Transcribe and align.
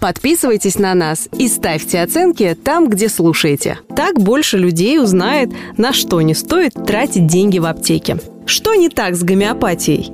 Подписывайтесь 0.00 0.78
на 0.78 0.94
нас 0.94 1.28
и 1.36 1.48
ставьте 1.48 2.00
оценки 2.00 2.56
там, 2.62 2.88
где 2.88 3.08
слушаете. 3.08 3.78
Так 3.96 4.20
больше 4.20 4.58
людей 4.58 5.00
узнает, 5.00 5.50
на 5.76 5.92
что 5.92 6.20
не 6.20 6.34
стоит 6.34 6.74
тратить 6.86 7.26
деньги 7.26 7.58
в 7.58 7.66
аптеке. 7.66 8.18
Что 8.46 8.74
не 8.74 8.88
так 8.88 9.16
с 9.16 9.22
гомеопатией? 9.22 10.12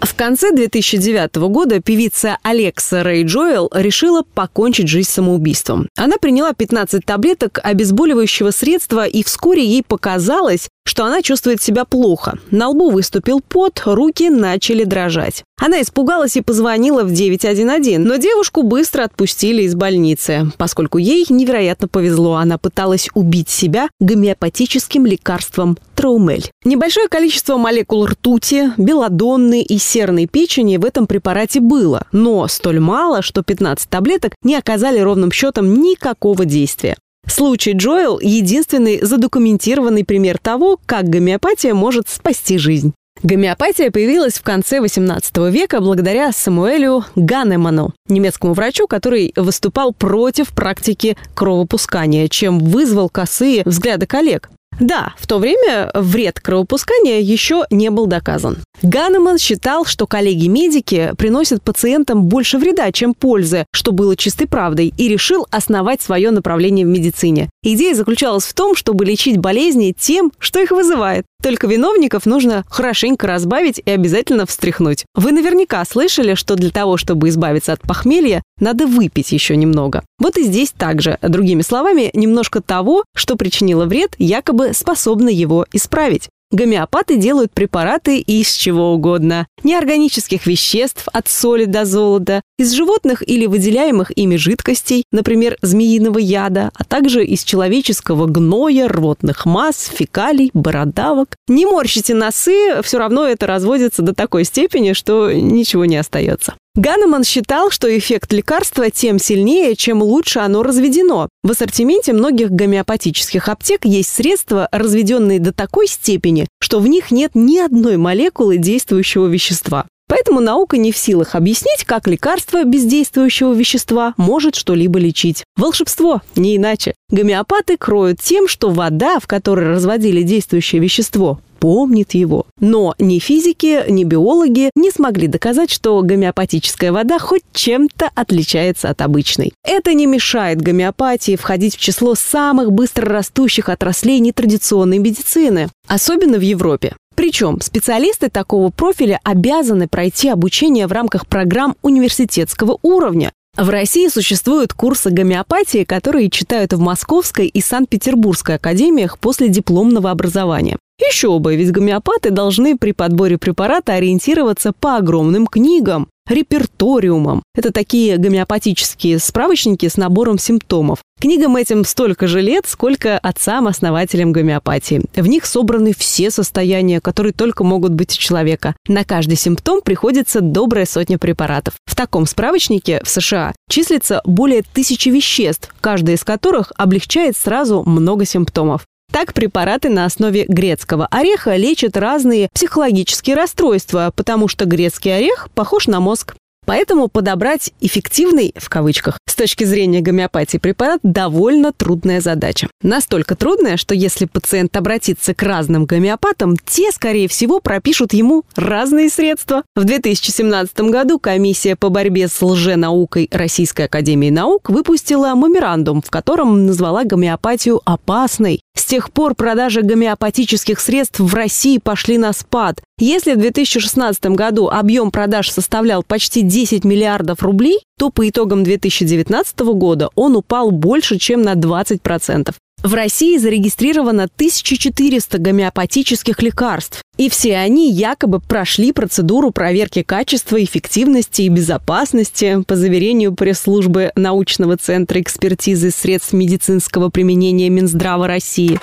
В 0.00 0.14
конце 0.14 0.52
2009 0.52 1.36
года 1.48 1.80
певица 1.80 2.38
Алекса 2.42 3.02
Рэй 3.02 3.24
Джоэл 3.24 3.70
решила 3.74 4.22
покончить 4.22 4.88
жизнь 4.88 5.10
самоубийством. 5.10 5.88
Она 5.94 6.16
приняла 6.16 6.54
15 6.54 7.04
таблеток 7.04 7.60
обезболивающего 7.62 8.50
средства, 8.50 9.06
и 9.06 9.22
вскоре 9.22 9.62
ей 9.62 9.82
показалось, 9.82 10.68
что 10.90 11.04
она 11.04 11.22
чувствует 11.22 11.62
себя 11.62 11.84
плохо. 11.84 12.36
На 12.50 12.68
лбу 12.68 12.90
выступил 12.90 13.40
пот, 13.40 13.80
руки 13.84 14.28
начали 14.28 14.82
дрожать. 14.82 15.44
Она 15.56 15.82
испугалась 15.82 16.36
и 16.36 16.40
позвонила 16.40 17.04
в 17.04 17.12
911, 17.12 17.98
но 17.98 18.16
девушку 18.16 18.64
быстро 18.64 19.04
отпустили 19.04 19.62
из 19.62 19.76
больницы, 19.76 20.50
поскольку 20.58 20.98
ей 20.98 21.24
невероятно 21.28 21.86
повезло. 21.86 22.34
Она 22.34 22.58
пыталась 22.58 23.08
убить 23.14 23.48
себя 23.48 23.88
гомеопатическим 24.00 25.06
лекарством 25.06 25.78
Траумель. 25.94 26.50
Небольшое 26.64 27.06
количество 27.06 27.56
молекул 27.56 28.06
ртути, 28.06 28.72
белодонны 28.76 29.62
и 29.62 29.78
серной 29.78 30.26
печени 30.26 30.76
в 30.76 30.84
этом 30.84 31.06
препарате 31.06 31.60
было, 31.60 32.08
но 32.10 32.48
столь 32.48 32.80
мало, 32.80 33.22
что 33.22 33.44
15 33.44 33.88
таблеток 33.88 34.34
не 34.42 34.56
оказали 34.56 34.98
ровным 34.98 35.30
счетом 35.30 35.72
никакого 35.72 36.44
действия. 36.44 36.96
Случай 37.30 37.74
Джоэл– 37.74 38.18
единственный 38.20 38.98
задокументированный 39.02 40.04
пример 40.04 40.36
того, 40.36 40.80
как 40.84 41.04
гомеопатия 41.04 41.74
может 41.74 42.08
спасти 42.08 42.58
жизнь. 42.58 42.92
Гомеопатия 43.22 43.92
появилась 43.92 44.34
в 44.34 44.42
конце 44.42 44.78
XVIII 44.78 45.48
века 45.48 45.80
благодаря 45.80 46.32
Самуэлю 46.32 47.04
Ганеману, 47.14 47.94
немецкому 48.08 48.54
врачу, 48.54 48.88
который 48.88 49.32
выступал 49.36 49.92
против 49.92 50.48
практики 50.48 51.16
кровопускания, 51.34 52.26
чем 52.26 52.58
вызвал 52.58 53.08
косые 53.08 53.62
взгляды 53.64 54.06
коллег. 54.06 54.50
Да, 54.80 55.14
в 55.18 55.26
то 55.26 55.38
время 55.38 55.90
вред 55.94 56.40
кровопускания 56.40 57.20
еще 57.20 57.64
не 57.70 57.90
был 57.90 58.06
доказан. 58.06 58.58
Ганеман 58.82 59.38
считал, 59.38 59.84
что 59.84 60.06
коллеги-медики 60.06 61.12
приносят 61.18 61.62
пациентам 61.62 62.24
больше 62.24 62.58
вреда, 62.58 62.90
чем 62.90 63.12
пользы, 63.12 63.66
что 63.72 63.92
было 63.92 64.16
чистой 64.16 64.46
правдой, 64.46 64.92
и 64.96 65.08
решил 65.08 65.46
основать 65.50 66.00
свое 66.00 66.30
направление 66.30 66.86
в 66.86 66.88
медицине. 66.88 67.50
Идея 67.62 67.94
заключалась 67.94 68.44
в 68.44 68.54
том, 68.54 68.74
чтобы 68.74 69.04
лечить 69.04 69.36
болезни 69.36 69.94
тем, 69.96 70.32
что 70.38 70.60
их 70.60 70.70
вызывает. 70.70 71.26
Только 71.42 71.66
виновников 71.66 72.26
нужно 72.26 72.64
хорошенько 72.68 73.26
разбавить 73.26 73.80
и 73.84 73.90
обязательно 73.90 74.46
встряхнуть. 74.46 75.04
Вы 75.14 75.32
наверняка 75.32 75.84
слышали, 75.84 76.34
что 76.34 76.56
для 76.56 76.70
того, 76.70 76.96
чтобы 76.96 77.28
избавиться 77.28 77.72
от 77.72 77.80
похмелья, 77.80 78.42
надо 78.58 78.86
выпить 78.86 79.32
еще 79.32 79.56
немного. 79.56 80.04
Вот 80.18 80.36
и 80.36 80.44
здесь 80.44 80.70
также. 80.70 81.18
Другими 81.22 81.62
словами, 81.62 82.10
немножко 82.12 82.60
того, 82.60 83.04
что 83.14 83.36
причинило 83.36 83.86
вред, 83.86 84.14
якобы 84.18 84.74
способно 84.74 85.28
его 85.28 85.66
исправить. 85.72 86.28
Гомеопаты 86.52 87.16
делают 87.16 87.52
препараты 87.52 88.18
из 88.18 88.52
чего 88.52 88.92
угодно. 88.92 89.46
Неорганических 89.62 90.46
веществ 90.46 91.06
от 91.12 91.28
соли 91.28 91.64
до 91.64 91.84
золота, 91.84 92.42
из 92.58 92.72
животных 92.72 93.22
или 93.26 93.46
выделяемых 93.46 94.10
ими 94.16 94.34
жидкостей, 94.34 95.04
например, 95.12 95.58
змеиного 95.62 96.18
яда, 96.18 96.70
а 96.74 96.82
также 96.82 97.24
из 97.24 97.44
человеческого 97.44 98.26
гноя, 98.26 98.88
рвотных 98.88 99.46
масс, 99.46 99.90
фекалий, 99.94 100.50
бородавок. 100.52 101.36
Не 101.46 101.66
морщите 101.66 102.14
носы, 102.14 102.82
все 102.82 102.98
равно 102.98 103.26
это 103.26 103.46
разводится 103.46 104.02
до 104.02 104.12
такой 104.12 104.44
степени, 104.44 104.92
что 104.92 105.30
ничего 105.32 105.84
не 105.84 105.98
остается. 105.98 106.54
Ганнеман 106.76 107.24
считал, 107.24 107.70
что 107.70 107.96
эффект 107.98 108.32
лекарства 108.32 108.90
тем 108.90 109.18
сильнее, 109.18 109.74
чем 109.74 110.02
лучше 110.02 110.38
оно 110.38 110.62
разведено. 110.62 111.28
В 111.42 111.50
ассортименте 111.50 112.12
многих 112.12 112.52
гомеопатических 112.52 113.48
аптек 113.48 113.84
есть 113.84 114.14
средства, 114.14 114.68
разведенные 114.70 115.40
до 115.40 115.52
такой 115.52 115.88
степени, 115.88 116.46
что 116.60 116.78
в 116.78 116.86
них 116.86 117.10
нет 117.10 117.32
ни 117.34 117.58
одной 117.58 117.96
молекулы 117.96 118.56
действующего 118.56 119.26
вещества. 119.26 119.86
Поэтому 120.10 120.40
наука 120.40 120.76
не 120.76 120.90
в 120.90 120.96
силах 120.96 121.36
объяснить, 121.36 121.84
как 121.84 122.08
лекарство 122.08 122.64
без 122.64 122.84
действующего 122.84 123.52
вещества 123.52 124.14
может 124.16 124.54
что-либо 124.54 124.98
лечить. 124.98 125.44
Волшебство, 125.56 126.22
не 126.34 126.56
иначе. 126.56 126.94
Гомеопаты 127.10 127.76
кроют 127.76 128.20
тем, 128.20 128.48
что 128.48 128.70
вода, 128.70 129.20
в 129.20 129.28
которой 129.28 129.68
разводили 129.68 130.22
действующее 130.22 130.80
вещество, 130.80 131.40
помнит 131.60 132.14
его. 132.14 132.46
Но 132.58 132.94
ни 132.98 133.18
физики, 133.18 133.84
ни 133.88 134.02
биологи 134.04 134.70
не 134.74 134.90
смогли 134.90 135.28
доказать, 135.28 135.70
что 135.70 136.00
гомеопатическая 136.02 136.90
вода 136.90 137.18
хоть 137.18 137.42
чем-то 137.52 138.10
отличается 138.14 138.88
от 138.88 139.02
обычной. 139.02 139.52
Это 139.64 139.94
не 139.94 140.06
мешает 140.06 140.60
гомеопатии 140.60 141.36
входить 141.36 141.76
в 141.76 141.80
число 141.80 142.14
самых 142.14 142.72
быстро 142.72 143.06
растущих 143.06 143.68
отраслей 143.68 144.18
нетрадиционной 144.18 144.98
медицины, 144.98 145.68
особенно 145.86 146.38
в 146.38 146.42
Европе. 146.42 146.96
Причем 147.14 147.60
специалисты 147.60 148.30
такого 148.30 148.70
профиля 148.70 149.20
обязаны 149.22 149.86
пройти 149.88 150.30
обучение 150.30 150.86
в 150.86 150.92
рамках 150.92 151.26
программ 151.26 151.76
университетского 151.82 152.78
уровня. 152.82 153.30
В 153.56 153.68
России 153.68 154.08
существуют 154.08 154.72
курсы 154.72 155.10
гомеопатии, 155.10 155.84
которые 155.84 156.30
читают 156.30 156.72
в 156.72 156.78
Московской 156.78 157.46
и 157.46 157.60
Санкт-Петербургской 157.60 158.54
академиях 158.54 159.18
после 159.18 159.48
дипломного 159.48 160.10
образования. 160.10 160.78
Еще 161.00 161.38
бы, 161.38 161.56
ведь 161.56 161.72
гомеопаты 161.72 162.30
должны 162.30 162.76
при 162.76 162.92
подборе 162.92 163.38
препарата 163.38 163.94
ориентироваться 163.94 164.72
по 164.72 164.96
огромным 164.96 165.46
книгам 165.46 166.08
реперториумом. 166.28 167.42
Это 167.54 167.72
такие 167.72 168.16
гомеопатические 168.16 169.18
справочники 169.18 169.88
с 169.88 169.96
набором 169.96 170.38
симптомов. 170.38 171.00
Книгам 171.20 171.56
этим 171.56 171.84
столько 171.84 172.26
же 172.26 172.40
лет, 172.40 172.66
сколько 172.66 173.18
отцам-основателям 173.18 174.32
гомеопатии. 174.32 175.02
В 175.14 175.26
них 175.26 175.44
собраны 175.44 175.92
все 175.92 176.30
состояния, 176.30 177.00
которые 177.00 177.32
только 177.32 177.64
могут 177.64 177.92
быть 177.92 178.16
у 178.16 178.20
человека. 178.20 178.74
На 178.86 179.04
каждый 179.04 179.36
симптом 179.36 179.82
приходится 179.82 180.40
добрая 180.40 180.86
сотня 180.86 181.18
препаратов. 181.18 181.74
В 181.84 181.96
таком 181.96 182.26
справочнике 182.26 183.00
в 183.04 183.08
США 183.08 183.52
числится 183.68 184.22
более 184.24 184.62
тысячи 184.62 185.08
веществ, 185.08 185.74
каждая 185.80 186.16
из 186.16 186.24
которых 186.24 186.72
облегчает 186.76 187.36
сразу 187.36 187.82
много 187.84 188.24
симптомов. 188.24 188.86
Так 189.12 189.34
препараты 189.34 189.88
на 189.88 190.04
основе 190.04 190.44
грецкого 190.48 191.06
ореха 191.10 191.56
лечат 191.56 191.96
разные 191.96 192.48
психологические 192.54 193.34
расстройства, 193.34 194.12
потому 194.14 194.46
что 194.46 194.66
грецкий 194.66 195.16
орех 195.16 195.48
похож 195.54 195.88
на 195.88 195.98
мозг. 195.98 196.36
Поэтому 196.70 197.08
подобрать 197.08 197.72
«эффективный» 197.80 198.54
в 198.56 198.68
кавычках 198.68 199.18
с 199.26 199.34
точки 199.34 199.64
зрения 199.64 200.00
гомеопатии 200.00 200.58
препарат 200.58 201.00
довольно 201.02 201.72
трудная 201.72 202.20
задача. 202.20 202.68
Настолько 202.80 203.34
трудная, 203.34 203.76
что 203.76 203.92
если 203.92 204.26
пациент 204.26 204.76
обратится 204.76 205.34
к 205.34 205.42
разным 205.42 205.84
гомеопатам, 205.84 206.56
те, 206.56 206.92
скорее 206.92 207.26
всего, 207.26 207.58
пропишут 207.58 208.12
ему 208.12 208.44
разные 208.54 209.10
средства. 209.10 209.64
В 209.74 209.82
2017 209.82 210.78
году 210.82 211.18
комиссия 211.18 211.74
по 211.74 211.88
борьбе 211.88 212.28
с 212.28 212.40
лженаукой 212.40 213.28
Российской 213.32 213.86
Академии 213.86 214.30
Наук 214.30 214.70
выпустила 214.70 215.34
меморандум, 215.34 216.02
в 216.02 216.10
котором 216.10 216.66
назвала 216.66 217.02
гомеопатию 217.02 217.80
опасной. 217.84 218.60
С 218.76 218.84
тех 218.84 219.10
пор 219.10 219.34
продажи 219.34 219.82
гомеопатических 219.82 220.78
средств 220.78 221.18
в 221.18 221.34
России 221.34 221.78
пошли 221.78 222.16
на 222.18 222.32
спад. 222.32 222.80
Если 222.98 223.32
в 223.32 223.38
2016 223.38 224.26
году 224.26 224.68
объем 224.68 225.10
продаж 225.10 225.50
составлял 225.50 226.02
почти 226.02 226.42
10 226.42 226.59
миллиардов 226.84 227.42
рублей, 227.42 227.80
то 227.98 228.10
по 228.10 228.28
итогам 228.28 228.64
2019 228.64 229.60
года 229.60 230.10
он 230.14 230.36
упал 230.36 230.70
больше, 230.70 231.18
чем 231.18 231.42
на 231.42 231.54
20%. 231.54 232.54
В 232.82 232.94
России 232.94 233.36
зарегистрировано 233.36 234.24
1400 234.24 235.38
гомеопатических 235.38 236.40
лекарств, 236.40 237.02
и 237.18 237.28
все 237.28 237.56
они 237.56 237.92
якобы 237.92 238.40
прошли 238.40 238.92
процедуру 238.92 239.50
проверки 239.50 240.02
качества, 240.02 240.62
эффективности 240.62 241.42
и 241.42 241.50
безопасности 241.50 242.62
по 242.66 242.76
заверению 242.76 243.34
пресс-службы 243.34 244.12
научного 244.16 244.78
центра 244.78 245.20
экспертизы 245.20 245.90
средств 245.90 246.32
медицинского 246.32 247.10
применения 247.10 247.68
Минздрава 247.68 248.26
России. 248.26 248.80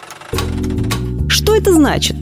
Что 1.27 1.55
это 1.55 1.73
значит? 1.73 2.15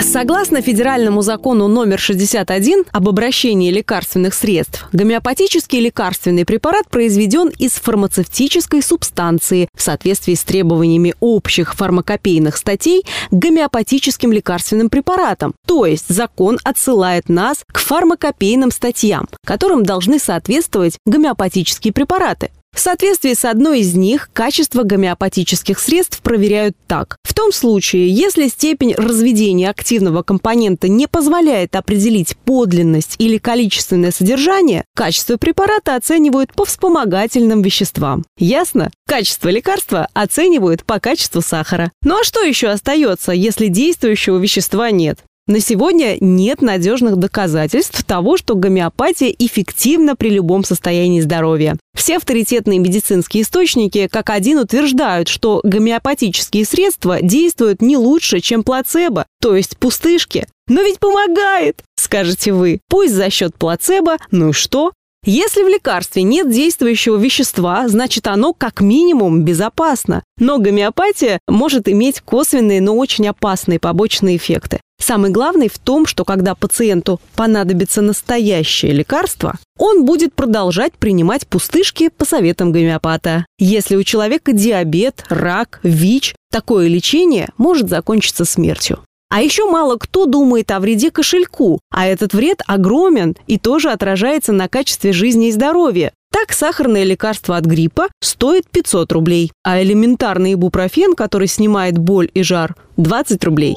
Согласно 0.00 0.62
федеральному 0.62 1.22
закону 1.22 1.68
номер 1.68 1.98
61 1.98 2.84
об 2.92 3.08
обращении 3.08 3.70
лекарственных 3.70 4.32
средств, 4.32 4.88
гомеопатический 4.92 5.80
лекарственный 5.80 6.44
препарат 6.44 6.88
произведен 6.88 7.48
из 7.48 7.72
фармацевтической 7.72 8.82
субстанции 8.82 9.68
в 9.76 9.82
соответствии 9.82 10.34
с 10.34 10.44
требованиями 10.44 11.14
общих 11.20 11.74
фармакопейных 11.74 12.56
статей 12.56 13.02
к 13.30 13.32
гомеопатическим 13.32 14.32
лекарственным 14.32 14.88
препаратам. 14.88 15.54
То 15.66 15.84
есть 15.84 16.06
закон 16.08 16.58
отсылает 16.64 17.28
нас 17.28 17.58
к 17.70 17.78
фармакопейным 17.78 18.70
статьям, 18.70 19.28
которым 19.44 19.84
должны 19.84 20.18
соответствовать 20.18 20.98
гомеопатические 21.06 21.92
препараты. 21.92 22.50
В 22.74 22.80
соответствии 22.80 23.34
с 23.34 23.44
одной 23.44 23.80
из 23.80 23.94
них 23.94 24.30
качество 24.32 24.84
гомеопатических 24.84 25.78
средств 25.78 26.20
проверяют 26.22 26.76
так. 26.86 27.16
В 27.24 27.34
том 27.34 27.52
случае, 27.52 28.08
если 28.08 28.46
степень 28.46 28.94
разведения 28.94 29.68
активного 29.68 30.22
компонента 30.22 30.86
не 30.86 31.06
позволяет 31.06 31.74
определить 31.74 32.36
подлинность 32.44 33.16
или 33.18 33.38
количественное 33.38 34.12
содержание, 34.12 34.84
качество 34.94 35.36
препарата 35.36 35.96
оценивают 35.96 36.54
по 36.54 36.64
вспомогательным 36.64 37.62
веществам. 37.62 38.24
Ясно? 38.38 38.90
Качество 39.08 39.48
лекарства 39.48 40.08
оценивают 40.14 40.84
по 40.84 41.00
качеству 41.00 41.40
сахара. 41.40 41.90
Ну 42.02 42.20
а 42.20 42.24
что 42.24 42.42
еще 42.42 42.68
остается, 42.68 43.32
если 43.32 43.68
действующего 43.68 44.38
вещества 44.38 44.90
нет? 44.90 45.18
На 45.48 45.60
сегодня 45.60 46.18
нет 46.20 46.60
надежных 46.60 47.16
доказательств 47.16 48.04
того, 48.04 48.36
что 48.36 48.54
гомеопатия 48.54 49.34
эффективна 49.38 50.14
при 50.14 50.28
любом 50.28 50.62
состоянии 50.62 51.22
здоровья. 51.22 51.78
Все 51.96 52.18
авторитетные 52.18 52.78
медицинские 52.78 53.44
источники 53.44 54.08
как 54.08 54.28
один 54.28 54.58
утверждают, 54.58 55.28
что 55.28 55.62
гомеопатические 55.64 56.66
средства 56.66 57.22
действуют 57.22 57.80
не 57.80 57.96
лучше, 57.96 58.40
чем 58.40 58.62
плацебо, 58.62 59.24
то 59.40 59.56
есть 59.56 59.78
пустышки. 59.78 60.46
Но 60.68 60.82
ведь 60.82 60.98
помогает, 60.98 61.82
скажете 61.96 62.52
вы. 62.52 62.80
Пусть 62.90 63.14
за 63.14 63.30
счет 63.30 63.54
плацебо, 63.56 64.18
ну 64.30 64.52
что? 64.52 64.92
Если 65.24 65.62
в 65.62 65.68
лекарстве 65.68 66.24
нет 66.24 66.50
действующего 66.50 67.16
вещества, 67.16 67.88
значит 67.88 68.26
оно 68.26 68.52
как 68.52 68.82
минимум 68.82 69.44
безопасно. 69.44 70.22
Но 70.38 70.58
гомеопатия 70.58 71.40
может 71.48 71.88
иметь 71.88 72.20
косвенные, 72.20 72.82
но 72.82 72.94
очень 72.94 73.26
опасные 73.26 73.80
побочные 73.80 74.36
эффекты. 74.36 74.80
Самый 75.00 75.30
главный 75.30 75.68
в 75.68 75.78
том, 75.78 76.06
что 76.06 76.24
когда 76.24 76.54
пациенту 76.54 77.20
понадобится 77.36 78.02
настоящее 78.02 78.92
лекарство, 78.92 79.54
он 79.78 80.04
будет 80.04 80.34
продолжать 80.34 80.92
принимать 80.94 81.46
пустышки 81.46 82.08
по 82.08 82.24
советам 82.24 82.72
гомеопата. 82.72 83.46
Если 83.58 83.96
у 83.96 84.02
человека 84.02 84.52
диабет, 84.52 85.24
рак, 85.28 85.80
ВИЧ, 85.82 86.34
такое 86.50 86.88
лечение 86.88 87.48
может 87.56 87.88
закончиться 87.88 88.44
смертью. 88.44 89.00
А 89.30 89.42
еще 89.42 89.70
мало 89.70 89.96
кто 89.96 90.26
думает 90.26 90.70
о 90.70 90.80
вреде 90.80 91.10
кошельку, 91.10 91.80
а 91.90 92.06
этот 92.06 92.32
вред 92.32 92.62
огромен 92.66 93.36
и 93.46 93.58
тоже 93.58 93.90
отражается 93.90 94.52
на 94.52 94.68
качестве 94.68 95.12
жизни 95.12 95.48
и 95.48 95.52
здоровья. 95.52 96.12
Так, 96.32 96.52
сахарное 96.52 97.04
лекарство 97.04 97.56
от 97.56 97.64
гриппа 97.64 98.08
стоит 98.20 98.68
500 98.70 99.12
рублей, 99.12 99.52
а 99.64 99.82
элементарный 99.82 100.54
ибупрофен, 100.54 101.14
который 101.14 101.48
снимает 101.48 101.98
боль 101.98 102.30
и 102.34 102.42
жар, 102.42 102.74
20 102.96 103.42
рублей. 103.44 103.76